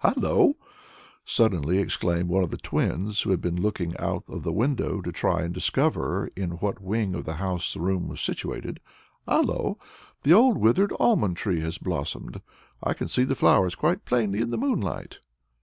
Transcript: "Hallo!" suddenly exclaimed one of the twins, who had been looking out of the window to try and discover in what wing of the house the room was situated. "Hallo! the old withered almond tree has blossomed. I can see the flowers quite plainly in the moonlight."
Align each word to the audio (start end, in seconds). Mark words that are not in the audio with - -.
"Hallo!" 0.00 0.56
suddenly 1.24 1.78
exclaimed 1.78 2.28
one 2.28 2.44
of 2.44 2.50
the 2.50 2.58
twins, 2.58 3.22
who 3.22 3.30
had 3.30 3.40
been 3.40 3.58
looking 3.58 3.96
out 3.96 4.22
of 4.28 4.42
the 4.42 4.52
window 4.52 5.00
to 5.00 5.10
try 5.10 5.40
and 5.40 5.54
discover 5.54 6.28
in 6.36 6.50
what 6.58 6.82
wing 6.82 7.14
of 7.14 7.24
the 7.24 7.36
house 7.36 7.72
the 7.72 7.80
room 7.80 8.06
was 8.06 8.20
situated. 8.20 8.80
"Hallo! 9.26 9.78
the 10.24 10.34
old 10.34 10.58
withered 10.58 10.92
almond 11.00 11.38
tree 11.38 11.60
has 11.62 11.78
blossomed. 11.78 12.42
I 12.82 12.92
can 12.92 13.08
see 13.08 13.24
the 13.24 13.34
flowers 13.34 13.74
quite 13.74 14.04
plainly 14.04 14.42
in 14.42 14.50
the 14.50 14.58
moonlight." 14.58 15.20